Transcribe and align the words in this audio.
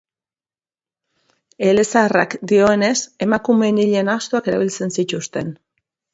Elezaharrak 1.67 2.33
dioenez, 2.53 2.95
emakumeen 3.27 3.83
ile 3.85 4.03
nahastuak 4.09 4.53
erabiltzen 4.55 4.97
zituzten. 4.99 5.55